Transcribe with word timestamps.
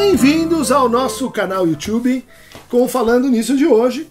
Bem-vindos 0.00 0.70
ao 0.70 0.88
nosso 0.88 1.28
canal 1.28 1.66
YouTube 1.66 2.24
com 2.70 2.86
Falando 2.86 3.28
Nisso 3.28 3.56
de 3.56 3.66
hoje. 3.66 4.08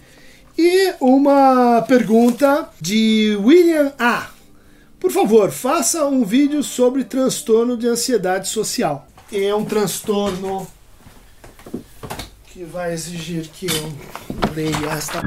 E 0.57 0.93
uma 0.99 1.81
pergunta 1.87 2.69
de 2.79 3.39
William 3.41 3.93
A. 3.97 4.27
Por 4.99 5.11
favor, 5.11 5.49
faça 5.49 6.05
um 6.05 6.25
vídeo 6.25 6.61
sobre 6.61 7.05
transtorno 7.05 7.77
de 7.77 7.87
ansiedade 7.87 8.49
social. 8.49 9.07
É 9.31 9.55
um 9.55 9.63
transtorno 9.63 10.67
que 12.47 12.65
vai 12.65 12.91
exigir 12.91 13.47
que 13.47 13.67
eu 13.67 14.53
leia 14.53 14.91
esta. 14.91 15.21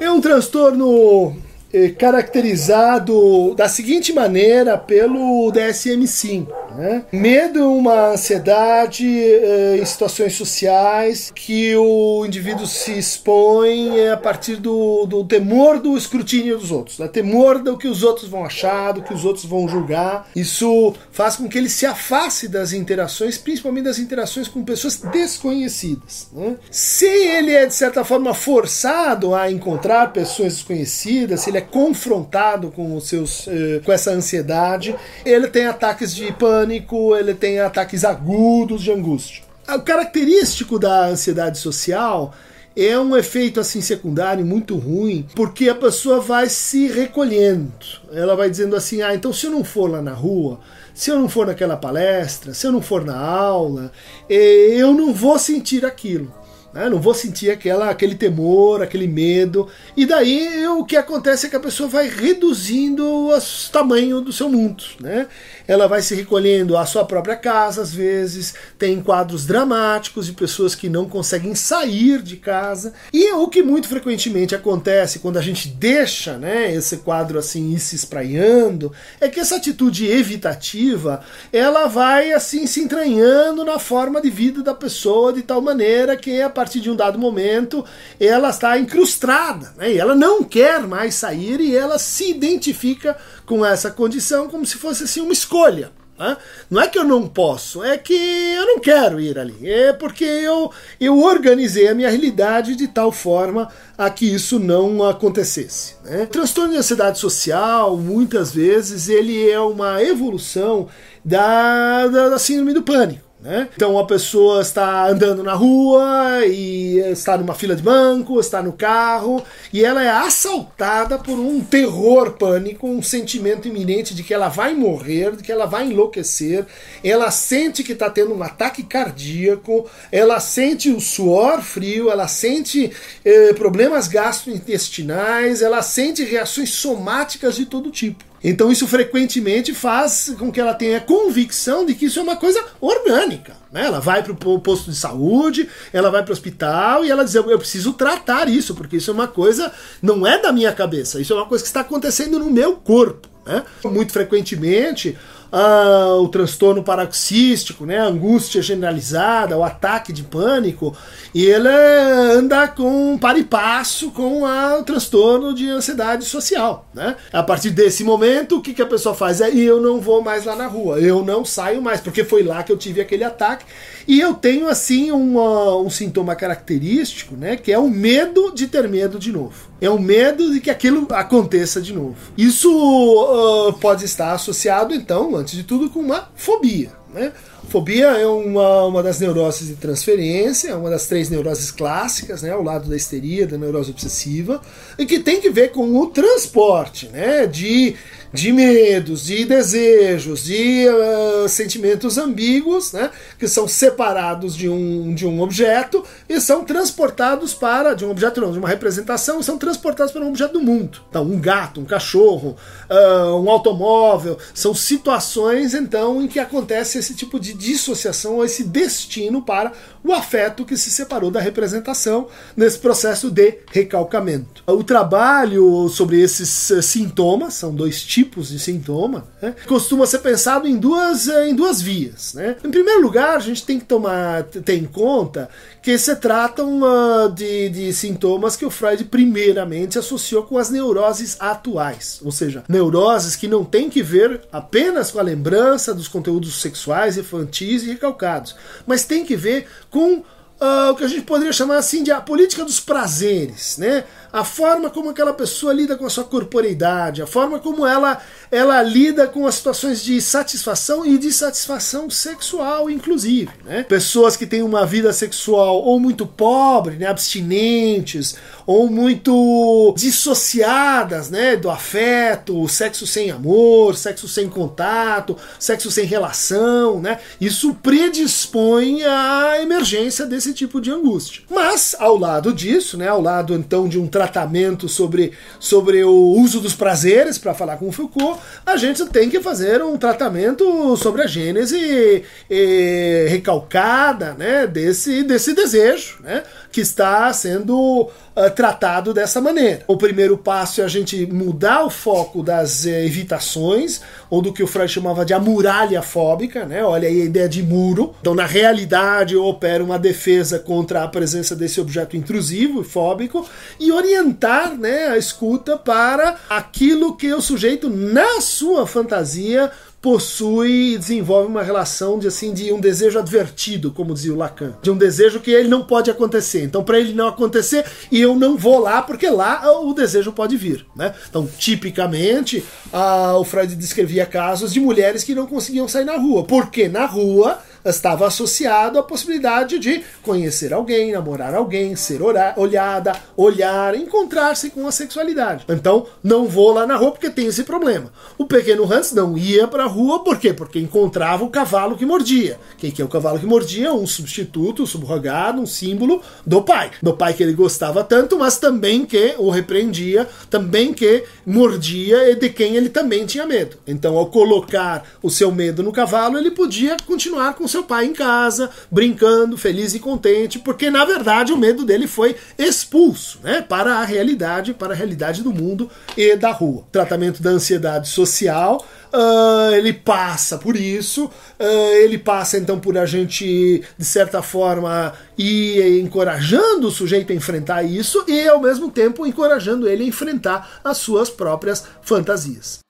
É 0.00 0.10
um 0.10 0.22
transtorno 0.22 1.36
eh, 1.70 1.90
caracterizado 1.90 3.54
da 3.54 3.68
seguinte 3.68 4.10
maneira 4.10 4.78
pelo 4.78 5.52
DSM-5. 5.52 6.63
Né? 6.76 7.04
Medo 7.12 7.72
uma 7.72 8.10
ansiedade 8.10 9.06
eh, 9.06 9.78
em 9.80 9.84
situações 9.84 10.34
sociais 10.34 11.30
que 11.34 11.74
o 11.76 12.24
indivíduo 12.26 12.66
se 12.66 12.98
expõe 12.98 14.08
a 14.08 14.16
partir 14.16 14.56
do, 14.56 15.06
do 15.06 15.24
temor 15.24 15.78
do 15.78 15.96
escrutínio 15.96 16.58
dos 16.58 16.70
outros, 16.70 16.98
da 16.98 17.08
temor 17.08 17.62
do 17.62 17.78
que 17.78 17.86
os 17.86 18.02
outros 18.02 18.28
vão 18.28 18.44
achar, 18.44 18.92
do 18.92 19.02
que 19.02 19.14
os 19.14 19.24
outros 19.24 19.44
vão 19.44 19.68
julgar. 19.68 20.28
Isso 20.34 20.94
faz 21.10 21.36
com 21.36 21.48
que 21.48 21.56
ele 21.56 21.68
se 21.68 21.86
afaste 21.86 22.48
das 22.48 22.72
interações, 22.72 23.38
principalmente 23.38 23.84
das 23.84 23.98
interações 23.98 24.48
com 24.48 24.64
pessoas 24.64 24.96
desconhecidas. 24.96 26.28
Né? 26.32 26.56
Se 26.70 27.06
ele 27.06 27.52
é, 27.52 27.66
de 27.66 27.74
certa 27.74 28.04
forma, 28.04 28.34
forçado 28.34 29.34
a 29.34 29.50
encontrar 29.50 30.12
pessoas 30.12 30.54
desconhecidas, 30.54 31.40
se 31.40 31.50
ele 31.50 31.58
é 31.58 31.60
confrontado 31.60 32.70
com, 32.70 32.96
os 32.96 33.08
seus, 33.08 33.46
eh, 33.46 33.80
com 33.84 33.92
essa 33.92 34.10
ansiedade, 34.10 34.94
ele 35.24 35.46
tem 35.48 35.66
ataques 35.66 36.14
de 36.14 36.32
pânico 36.32 36.63
pânico, 36.64 37.14
ele 37.14 37.34
tem 37.34 37.60
ataques 37.60 38.04
agudos 38.04 38.82
de 38.82 38.90
angústia. 38.90 39.44
O 39.68 39.80
característico 39.80 40.78
da 40.78 41.06
ansiedade 41.06 41.58
social 41.58 42.34
é 42.76 42.98
um 42.98 43.16
efeito 43.16 43.60
assim 43.60 43.80
secundário 43.80 44.44
muito 44.44 44.76
ruim, 44.76 45.26
porque 45.34 45.68
a 45.68 45.74
pessoa 45.74 46.20
vai 46.20 46.48
se 46.48 46.88
recolhendo. 46.88 47.70
Ela 48.12 48.34
vai 48.34 48.50
dizendo 48.50 48.74
assim: 48.74 49.02
"Ah, 49.02 49.14
então 49.14 49.32
se 49.32 49.46
eu 49.46 49.50
não 49.50 49.62
for 49.62 49.90
lá 49.90 50.02
na 50.02 50.12
rua, 50.12 50.58
se 50.94 51.10
eu 51.10 51.18
não 51.18 51.28
for 51.28 51.46
naquela 51.46 51.76
palestra, 51.76 52.52
se 52.54 52.66
eu 52.66 52.72
não 52.72 52.82
for 52.82 53.04
na 53.04 53.16
aula, 53.16 53.92
eh, 54.28 54.74
eu 54.76 54.92
não 54.92 55.12
vou 55.12 55.38
sentir 55.38 55.84
aquilo". 55.84 56.32
Né? 56.74 56.88
Não 56.88 57.00
vou 57.00 57.14
sentir 57.14 57.50
aquela, 57.50 57.88
aquele 57.88 58.16
temor, 58.16 58.82
aquele 58.82 59.06
medo. 59.06 59.68
E 59.96 60.04
daí 60.04 60.66
o 60.66 60.84
que 60.84 60.96
acontece 60.96 61.46
é 61.46 61.48
que 61.48 61.54
a 61.54 61.60
pessoa 61.60 61.88
vai 61.88 62.08
reduzindo 62.08 63.06
o 63.06 63.30
tamanho 63.70 64.20
do 64.20 64.32
seu 64.32 64.48
mundo. 64.48 64.82
Né? 65.00 65.28
Ela 65.68 65.86
vai 65.86 66.02
se 66.02 66.16
recolhendo 66.16 66.76
à 66.76 66.84
sua 66.84 67.04
própria 67.04 67.36
casa, 67.36 67.80
às 67.80 67.94
vezes, 67.94 68.54
tem 68.76 69.00
quadros 69.00 69.46
dramáticos 69.46 70.26
de 70.26 70.32
pessoas 70.32 70.74
que 70.74 70.88
não 70.88 71.08
conseguem 71.08 71.54
sair 71.54 72.20
de 72.20 72.36
casa. 72.36 72.92
E 73.12 73.32
o 73.34 73.46
que 73.46 73.62
muito 73.62 73.86
frequentemente 73.86 74.54
acontece 74.54 75.20
quando 75.20 75.36
a 75.36 75.42
gente 75.42 75.68
deixa 75.68 76.36
né, 76.36 76.74
esse 76.74 76.98
quadro 76.98 77.38
assim 77.38 77.72
ir 77.72 77.78
se 77.78 77.94
espraiando, 77.94 78.92
é 79.20 79.28
que 79.28 79.38
essa 79.38 79.56
atitude 79.56 80.06
evitativa 80.06 81.20
ela 81.52 81.86
vai 81.86 82.32
assim 82.32 82.66
se 82.66 82.80
entranhando 82.80 83.64
na 83.64 83.78
forma 83.78 84.20
de 84.20 84.28
vida 84.28 84.60
da 84.60 84.74
pessoa 84.74 85.32
de 85.32 85.42
tal 85.42 85.60
maneira 85.60 86.16
que 86.16 86.42
a 86.42 86.50
partir 86.64 86.80
de 86.80 86.90
um 86.90 86.96
dado 86.96 87.18
momento, 87.18 87.84
ela 88.18 88.48
está 88.48 88.78
incrustada, 88.78 89.74
né? 89.76 89.92
e 89.92 89.98
ela 89.98 90.14
não 90.14 90.42
quer 90.42 90.80
mais 90.86 91.14
sair 91.14 91.60
e 91.60 91.76
ela 91.76 91.98
se 91.98 92.30
identifica 92.30 93.16
com 93.44 93.64
essa 93.64 93.90
condição 93.90 94.48
como 94.48 94.64
se 94.64 94.78
fosse 94.78 95.04
assim, 95.04 95.20
uma 95.20 95.32
escolha. 95.32 95.92
Né? 96.18 96.36
Não 96.70 96.80
é 96.80 96.88
que 96.88 96.98
eu 96.98 97.04
não 97.04 97.28
posso, 97.28 97.84
é 97.84 97.98
que 97.98 98.14
eu 98.14 98.66
não 98.66 98.80
quero 98.80 99.20
ir 99.20 99.38
ali. 99.38 99.54
É 99.68 99.92
porque 99.92 100.24
eu, 100.24 100.72
eu 100.98 101.20
organizei 101.20 101.88
a 101.88 101.94
minha 101.94 102.08
realidade 102.08 102.76
de 102.76 102.88
tal 102.88 103.12
forma 103.12 103.68
a 103.98 104.08
que 104.08 104.24
isso 104.24 104.58
não 104.58 105.06
acontecesse. 105.06 105.96
Né? 106.02 106.22
O 106.22 106.28
transtorno 106.28 106.72
de 106.72 106.78
ansiedade 106.78 107.18
social, 107.18 107.94
muitas 107.98 108.52
vezes, 108.52 109.10
ele 109.10 109.50
é 109.50 109.60
uma 109.60 110.02
evolução 110.02 110.88
da, 111.22 112.06
da, 112.06 112.30
da 112.30 112.38
síndrome 112.38 112.72
do 112.72 112.82
pânico. 112.82 113.23
Né? 113.44 113.68
Então 113.76 113.98
a 113.98 114.06
pessoa 114.06 114.62
está 114.62 115.06
andando 115.06 115.42
na 115.42 115.52
rua 115.52 116.46
e 116.46 116.96
está 117.12 117.36
numa 117.36 117.52
fila 117.52 117.76
de 117.76 117.82
banco, 117.82 118.40
está 118.40 118.62
no 118.62 118.72
carro 118.72 119.44
e 119.70 119.84
ela 119.84 120.02
é 120.02 120.08
assaltada 120.08 121.18
por 121.18 121.38
um 121.38 121.60
terror 121.60 122.32
pânico, 122.38 122.88
um 122.88 123.02
sentimento 123.02 123.68
iminente 123.68 124.14
de 124.14 124.22
que 124.22 124.32
ela 124.32 124.48
vai 124.48 124.72
morrer, 124.72 125.36
de 125.36 125.42
que 125.42 125.52
ela 125.52 125.66
vai 125.66 125.84
enlouquecer. 125.84 126.64
Ela 127.04 127.30
sente 127.30 127.84
que 127.84 127.92
está 127.92 128.08
tendo 128.08 128.34
um 128.34 128.42
ataque 128.42 128.82
cardíaco, 128.82 129.84
ela 130.10 130.40
sente 130.40 130.88
o 130.88 130.98
suor 130.98 131.60
frio, 131.60 132.10
ela 132.10 132.26
sente 132.26 132.90
eh, 133.22 133.52
problemas 133.52 134.08
gastrointestinais, 134.08 135.60
ela 135.60 135.82
sente 135.82 136.24
reações 136.24 136.70
somáticas 136.70 137.56
de 137.56 137.66
todo 137.66 137.90
tipo. 137.90 138.24
Então 138.44 138.70
isso 138.70 138.86
frequentemente 138.86 139.72
faz 139.72 140.34
com 140.38 140.52
que 140.52 140.60
ela 140.60 140.74
tenha 140.74 141.00
convicção 141.00 141.86
de 141.86 141.94
que 141.94 142.04
isso 142.04 142.20
é 142.20 142.22
uma 142.22 142.36
coisa 142.36 142.62
orgânica. 142.78 143.56
Né? 143.72 143.86
Ela 143.86 144.00
vai 144.00 144.22
para 144.22 144.32
o 144.32 144.60
posto 144.60 144.90
de 144.90 144.96
saúde, 144.96 145.66
ela 145.94 146.10
vai 146.10 146.22
para 146.22 146.30
o 146.30 146.34
hospital 146.34 147.06
e 147.06 147.10
ela 147.10 147.24
diz: 147.24 147.34
Eu 147.34 147.58
preciso 147.58 147.94
tratar 147.94 148.46
isso, 148.46 148.74
porque 148.74 148.96
isso 148.98 149.10
é 149.10 149.14
uma 149.14 149.26
coisa, 149.26 149.72
não 150.02 150.26
é 150.26 150.38
da 150.38 150.52
minha 150.52 150.72
cabeça, 150.72 151.18
isso 151.18 151.32
é 151.32 151.36
uma 151.36 151.46
coisa 151.46 151.64
que 151.64 151.68
está 151.68 151.80
acontecendo 151.80 152.38
no 152.38 152.50
meu 152.50 152.76
corpo. 152.76 153.28
Né? 153.46 153.62
Muito 153.84 154.12
frequentemente, 154.12 155.18
ah, 155.56 156.16
o 156.16 156.26
transtorno 156.26 156.82
paroxístico, 156.82 157.86
né, 157.86 158.00
a 158.00 158.06
angústia 158.06 158.60
generalizada, 158.60 159.56
o 159.56 159.62
ataque 159.62 160.12
de 160.12 160.24
pânico, 160.24 160.96
e 161.32 161.44
ele 161.44 161.68
anda 161.68 162.66
com 162.66 163.16
par 163.16 163.38
e 163.38 163.44
passo 163.44 164.10
com 164.10 164.44
a, 164.44 164.78
o 164.80 164.82
transtorno 164.82 165.54
de 165.54 165.70
ansiedade 165.70 166.24
social. 166.24 166.88
Né? 166.92 167.14
A 167.32 167.40
partir 167.40 167.70
desse 167.70 168.02
momento, 168.02 168.56
o 168.56 168.60
que, 168.60 168.74
que 168.74 168.82
a 168.82 168.86
pessoa 168.86 169.14
faz? 169.14 169.40
É 169.40 169.54
eu 169.54 169.80
não 169.80 170.00
vou 170.00 170.20
mais 170.20 170.44
lá 170.44 170.56
na 170.56 170.66
rua, 170.66 170.98
eu 170.98 171.24
não 171.24 171.44
saio 171.44 171.80
mais, 171.80 172.00
porque 172.00 172.24
foi 172.24 172.42
lá 172.42 172.64
que 172.64 172.72
eu 172.72 172.76
tive 172.76 173.00
aquele 173.00 173.22
ataque. 173.22 173.64
E 174.08 174.20
eu 174.20 174.34
tenho 174.34 174.68
assim 174.68 175.12
uma, 175.12 175.76
um 175.76 175.88
sintoma 175.88 176.34
característico, 176.34 177.36
né, 177.36 177.56
que 177.56 177.72
é 177.72 177.78
o 177.78 177.88
medo 177.88 178.52
de 178.52 178.66
ter 178.66 178.88
medo 178.88 179.20
de 179.20 179.30
novo. 179.30 179.72
É 179.80 179.88
o 179.88 179.98
medo 179.98 180.52
de 180.52 180.60
que 180.60 180.70
aquilo 180.70 181.06
aconteça 181.10 181.80
de 181.80 181.92
novo. 181.92 182.16
Isso 182.36 182.70
uh, 182.70 183.72
pode 183.74 184.04
estar 184.04 184.32
associado, 184.32 184.94
então, 184.94 185.36
antes 185.44 185.54
de 185.54 185.62
tudo, 185.62 185.90
com 185.90 186.00
uma 186.00 186.28
fobia. 186.34 186.90
Né? 187.10 187.32
Fobia 187.74 188.06
é 188.06 188.24
uma, 188.24 188.84
uma 188.84 189.02
das 189.02 189.18
neuroses 189.18 189.66
de 189.66 189.74
transferência, 189.74 190.68
é 190.68 190.76
uma 190.76 190.88
das 190.88 191.08
três 191.08 191.28
neuroses 191.28 191.72
clássicas, 191.72 192.40
né, 192.42 192.52
ao 192.52 192.62
lado 192.62 192.88
da 192.88 192.94
histeria, 192.94 193.48
da 193.48 193.58
neurose 193.58 193.90
obsessiva, 193.90 194.62
e 194.96 195.04
que 195.04 195.18
tem 195.18 195.40
que 195.40 195.50
ver 195.50 195.72
com 195.72 195.98
o 195.98 196.06
transporte 196.06 197.08
né, 197.08 197.48
de 197.48 197.96
de 198.34 198.52
medos, 198.52 199.26
de 199.26 199.44
desejos, 199.44 200.42
de 200.42 200.88
uh, 200.88 201.48
sentimentos 201.48 202.18
ambíguos, 202.18 202.92
né, 202.92 203.08
que 203.38 203.46
são 203.46 203.68
separados 203.68 204.56
de 204.56 204.68
um, 204.68 205.14
de 205.14 205.24
um 205.24 205.40
objeto 205.40 206.04
e 206.28 206.40
são 206.40 206.64
transportados 206.64 207.54
para, 207.54 207.94
de 207.94 208.04
um 208.04 208.10
objeto 208.10 208.40
não, 208.40 208.50
de 208.50 208.58
uma 208.58 208.68
representação, 208.68 209.40
são 209.40 209.56
transportados 209.56 210.12
para 210.12 210.24
um 210.24 210.30
objeto 210.30 210.54
do 210.54 210.60
mundo. 210.60 211.00
Então, 211.08 211.22
um 211.22 211.38
gato, 211.38 211.80
um 211.80 211.84
cachorro, 211.84 212.56
uh, 212.90 213.36
um 213.36 213.48
automóvel, 213.48 214.36
são 214.52 214.74
situações, 214.74 215.72
então, 215.72 216.20
em 216.20 216.26
que 216.26 216.40
acontece 216.40 216.98
esse 216.98 217.14
tipo 217.14 217.38
de 217.38 217.54
dissociação, 217.64 218.36
ou 218.36 218.44
esse 218.44 218.64
destino 218.64 219.42
para 219.42 219.72
o 220.04 220.12
afeto 220.12 220.64
que 220.64 220.76
se 220.76 220.90
separou 220.90 221.30
da 221.30 221.40
representação 221.40 222.28
nesse 222.54 222.78
processo 222.78 223.30
de 223.30 223.58
recalcamento. 223.72 224.62
O 224.66 224.84
trabalho 224.84 225.88
sobre 225.88 226.20
esses 226.20 226.70
uh, 226.70 226.82
sintomas, 226.82 227.54
são 227.54 227.74
dois 227.74 228.02
tipos, 228.02 228.50
de 228.50 228.58
sintoma, 228.58 229.26
né, 229.40 229.54
costuma 229.66 230.06
ser 230.06 230.18
pensado 230.18 230.68
em 230.68 230.76
duas, 230.76 231.28
eh, 231.28 231.48
em 231.48 231.54
duas 231.54 231.80
vias. 231.80 232.34
Né? 232.34 232.56
Em 232.62 232.70
primeiro 232.70 233.00
lugar, 233.00 233.36
a 233.36 233.40
gente 233.40 233.64
tem 233.64 233.78
que 233.78 233.86
tomar, 233.86 234.42
ter 234.44 234.76
em 234.76 234.84
conta 234.84 235.48
que 235.82 235.96
se 235.98 236.14
tratam 236.16 236.80
uh, 236.82 237.30
de, 237.30 237.68
de 237.70 237.92
sintomas 237.92 238.56
que 238.56 238.64
o 238.64 238.70
Freud 238.70 239.04
primeiramente 239.04 239.98
associou 239.98 240.42
com 240.42 240.58
as 240.58 240.70
neuroses 240.70 241.36
atuais, 241.40 242.20
ou 242.22 242.32
seja, 242.32 242.64
neuroses 242.68 243.36
que 243.36 243.48
não 243.48 243.64
têm 243.64 243.88
que 243.88 244.02
ver 244.02 244.42
apenas 244.52 245.10
com 245.10 245.18
a 245.18 245.22
lembrança 245.22 245.94
dos 245.94 246.08
conteúdos 246.08 246.60
sexuais, 246.60 247.16
infantis 247.44 247.84
e 247.84 247.88
recalcados, 247.88 248.56
mas 248.86 249.04
tem 249.04 249.24
que 249.24 249.36
ver 249.36 249.66
com 249.90 250.22
uh, 250.64 250.90
o 250.90 250.96
que 250.96 251.04
a 251.04 251.08
gente 251.08 251.22
poderia 251.22 251.52
chamar 251.52 251.76
assim 251.76 252.02
de 252.02 252.10
a 252.10 252.20
política 252.20 252.64
dos 252.64 252.80
prazeres, 252.80 253.78
né? 253.78 254.04
A 254.32 254.42
forma 254.42 254.90
como 254.90 255.10
aquela 255.10 255.32
pessoa 255.32 255.72
lida 255.72 255.96
com 255.96 256.04
a 256.04 256.10
sua 256.10 256.24
corporeidade, 256.24 257.22
a 257.22 257.26
forma 257.26 257.60
como 257.60 257.86
ela, 257.86 258.20
ela 258.50 258.82
lida 258.82 259.28
com 259.28 259.46
as 259.46 259.54
situações 259.54 260.02
de 260.02 260.20
satisfação 260.20 261.06
e 261.06 261.16
de 261.18 261.32
satisfação 261.32 262.10
sexual, 262.10 262.90
inclusive. 262.90 263.52
Né? 263.64 263.84
Pessoas 263.84 264.36
que 264.36 264.44
têm 264.44 264.60
uma 264.62 264.84
vida 264.84 265.12
sexual 265.12 265.76
ou 265.76 266.00
muito 266.00 266.26
pobre, 266.26 266.96
né, 266.96 267.06
abstinentes, 267.06 268.34
ou 268.66 268.88
muito 268.88 269.92
dissociadas, 269.96 271.30
né, 271.30 271.56
do 271.56 271.70
afeto, 271.70 272.68
sexo 272.68 273.06
sem 273.06 273.30
amor, 273.30 273.96
sexo 273.96 274.28
sem 274.28 274.48
contato, 274.48 275.36
sexo 275.58 275.90
sem 275.90 276.04
relação, 276.04 277.00
né? 277.00 277.18
Isso 277.40 277.74
predispõe 277.74 279.02
à 279.02 279.60
emergência 279.60 280.26
desse 280.26 280.52
tipo 280.52 280.80
de 280.80 280.90
angústia. 280.90 281.42
Mas 281.50 281.94
ao 281.98 282.16
lado 282.16 282.52
disso, 282.52 282.96
né, 282.96 283.08
ao 283.08 283.20
lado 283.20 283.54
então 283.54 283.88
de 283.88 283.98
um 283.98 284.06
tratamento 284.06 284.88
sobre, 284.88 285.32
sobre 285.58 286.04
o 286.04 286.12
uso 286.12 286.60
dos 286.60 286.74
prazeres, 286.74 287.38
para 287.38 287.54
falar 287.54 287.76
com 287.76 287.90
Foucault, 287.90 288.40
a 288.64 288.76
gente 288.76 289.04
tem 289.06 289.28
que 289.28 289.40
fazer 289.40 289.82
um 289.82 289.96
tratamento 289.96 290.96
sobre 290.96 291.22
a 291.22 291.26
gênese 291.26 292.24
eh, 292.50 293.26
recalcada, 293.28 294.34
né, 294.34 294.66
desse 294.66 295.22
desse 295.22 295.52
desejo, 295.54 296.18
né? 296.22 296.42
que 296.74 296.80
está 296.80 297.32
sendo 297.32 298.10
uh, 298.36 298.50
tratado 298.54 299.12
dessa 299.12 299.40
maneira. 299.40 299.84
O 299.86 299.96
primeiro 299.96 300.38
passo 300.38 300.80
é 300.80 300.84
a 300.84 300.88
gente 300.88 301.26
mudar 301.26 301.84
o 301.84 301.90
foco 301.90 302.42
das 302.42 302.84
uh, 302.84 302.88
evitações, 302.88 304.00
ou 304.30 304.40
do 304.40 304.52
que 304.52 304.62
o 304.62 304.66
Freud 304.66 304.90
chamava 304.90 305.24
de 305.24 305.34
a 305.34 305.38
muralha 305.38 306.00
fóbica, 306.02 306.64
né? 306.64 306.84
Olha 306.84 307.08
aí 307.08 307.22
a 307.22 307.24
ideia 307.24 307.48
de 307.48 307.62
muro. 307.62 308.14
Então, 308.20 308.34
na 308.34 308.46
realidade, 308.46 309.34
eu 309.34 309.44
opero 309.44 309.84
uma 309.84 309.98
defesa 309.98 310.58
contra 310.58 311.02
a 311.02 311.08
presença 311.08 311.54
desse 311.54 311.80
objeto 311.80 312.16
intrusivo 312.16 312.80
e 312.80 312.84
fóbico 312.84 313.46
e 313.78 313.92
orientar 313.92 314.76
né, 314.76 315.08
a 315.08 315.18
escuta 315.18 315.76
para 315.76 316.36
aquilo 316.48 317.16
que 317.16 317.32
o 317.32 317.40
sujeito, 317.40 317.90
na 317.90 318.40
sua 318.40 318.86
fantasia, 318.86 319.70
possui 320.04 320.92
e 320.92 320.98
desenvolve 320.98 321.48
uma 321.48 321.62
relação 321.62 322.18
de 322.18 322.26
assim 322.26 322.52
de 322.52 322.70
um 322.70 322.78
desejo 322.78 323.18
advertido, 323.18 323.90
como 323.90 324.12
dizia 324.12 324.34
o 324.34 324.36
Lacan, 324.36 324.76
de 324.82 324.90
um 324.90 324.98
desejo 324.98 325.40
que 325.40 325.50
ele 325.50 325.66
não 325.66 325.82
pode 325.82 326.10
acontecer. 326.10 326.62
Então, 326.62 326.84
para 326.84 327.00
ele 327.00 327.14
não 327.14 327.26
acontecer, 327.26 327.86
e 328.12 328.20
eu 328.20 328.36
não 328.36 328.54
vou 328.54 328.78
lá 328.80 329.00
porque 329.00 329.30
lá 329.30 329.62
o 329.80 329.94
desejo 329.94 330.30
pode 330.30 330.58
vir, 330.58 330.84
né? 330.94 331.14
Então, 331.30 331.48
tipicamente, 331.58 332.62
a, 332.92 333.38
o 333.38 333.44
Freud 333.44 333.74
descrevia 333.76 334.26
casos 334.26 334.74
de 334.74 334.78
mulheres 334.78 335.24
que 335.24 335.34
não 335.34 335.46
conseguiam 335.46 335.88
sair 335.88 336.04
na 336.04 336.18
rua, 336.18 336.44
porque 336.44 336.86
na 336.86 337.06
rua 337.06 337.58
estava 337.84 338.26
associado 338.26 338.98
à 338.98 339.02
possibilidade 339.02 339.78
de 339.78 340.02
conhecer 340.22 340.72
alguém, 340.72 341.12
namorar 341.12 341.54
alguém, 341.54 341.94
ser 341.96 342.20
olhada, 342.56 343.12
olhar, 343.36 343.94
encontrar-se 343.94 344.70
com 344.70 344.86
a 344.86 344.92
sexualidade. 344.92 345.64
Então, 345.68 346.06
não 346.22 346.46
vou 346.46 346.72
lá 346.72 346.86
na 346.86 346.96
rua 346.96 347.12
porque 347.12 347.30
tem 347.30 347.46
esse 347.46 347.64
problema. 347.64 348.10
O 348.38 348.46
pequeno 348.46 348.90
Hans 348.90 349.12
não 349.12 349.36
ia 349.36 349.68
para 349.68 349.84
a 349.84 349.88
rua, 349.88 350.24
por 350.24 350.38
quê? 350.38 350.52
Porque 350.52 350.78
encontrava 350.78 351.44
o 351.44 351.50
cavalo 351.50 351.96
que 351.96 352.06
mordia. 352.06 352.58
Quem 352.78 352.90
que 352.90 353.02
é 353.02 353.04
o 353.04 353.08
cavalo 353.08 353.38
que 353.38 353.46
mordia? 353.46 353.92
Um 353.92 354.06
substituto, 354.06 354.82
um 354.82 354.86
subrogado, 354.86 355.60
um 355.60 355.66
símbolo 355.66 356.22
do 356.46 356.62
pai. 356.62 356.90
Do 357.02 357.14
pai 357.14 357.34
que 357.34 357.42
ele 357.42 357.52
gostava 357.52 358.02
tanto, 358.02 358.38
mas 358.38 358.58
também 358.58 359.04
que 359.04 359.34
o 359.38 359.50
repreendia, 359.50 360.28
também 360.48 360.94
que 360.94 361.24
mordia 361.44 362.30
e 362.30 362.34
de 362.34 362.48
quem 362.48 362.76
ele 362.76 362.88
também 362.88 363.26
tinha 363.26 363.46
medo. 363.46 363.76
Então, 363.86 364.16
ao 364.16 364.26
colocar 364.26 365.04
o 365.22 365.30
seu 365.30 365.52
medo 365.52 365.82
no 365.82 365.92
cavalo, 365.92 366.38
ele 366.38 366.50
podia 366.50 366.96
continuar 367.06 367.54
com 367.54 367.68
seu 367.74 367.82
pai 367.82 368.06
em 368.06 368.12
casa, 368.12 368.70
brincando, 368.90 369.58
feliz 369.58 369.94
e 369.94 369.98
contente, 369.98 370.60
porque 370.60 370.90
na 370.90 371.04
verdade 371.04 371.52
o 371.52 371.56
medo 371.56 371.84
dele 371.84 372.06
foi 372.06 372.36
expulso, 372.56 373.40
né, 373.42 373.60
para 373.62 373.96
a 373.96 374.04
realidade, 374.04 374.72
para 374.72 374.94
a 374.94 374.96
realidade 374.96 375.42
do 375.42 375.52
mundo 375.52 375.90
e 376.16 376.36
da 376.36 376.52
rua. 376.52 376.84
Tratamento 376.92 377.42
da 377.42 377.50
ansiedade 377.50 378.08
social, 378.08 378.84
Uh, 379.14 379.72
ele 379.76 379.92
passa 379.92 380.58
por 380.58 380.74
isso, 380.74 381.26
uh, 381.26 381.94
ele 382.02 382.18
passa 382.18 382.58
então 382.58 382.80
por 382.80 382.98
a 382.98 383.06
gente, 383.06 383.80
de 383.96 384.04
certa 384.04 384.42
forma, 384.42 385.12
ir 385.38 386.00
encorajando 386.00 386.88
o 386.88 386.90
sujeito 386.90 387.32
a 387.32 387.36
enfrentar 387.36 387.84
isso 387.84 388.24
e, 388.26 388.48
ao 388.48 388.60
mesmo 388.60 388.90
tempo, 388.90 389.24
encorajando 389.24 389.88
ele 389.88 390.02
a 390.02 390.08
enfrentar 390.08 390.80
as 390.82 390.96
suas 390.96 391.30
próprias 391.30 391.84
fantasias. 392.02 392.83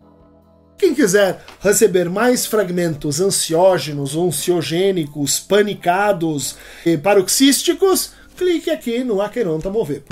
Quem 0.76 0.94
quiser 0.94 1.42
receber 1.60 2.10
mais 2.10 2.46
fragmentos 2.46 3.20
ansiógenos, 3.20 4.16
ansiogênicos, 4.16 5.38
panicados 5.40 6.56
e 6.84 6.96
paroxísticos, 6.96 8.12
clique 8.36 8.70
aqui 8.70 9.04
no 9.04 9.20
Aqueronta 9.20 9.70
Mover. 9.70 10.02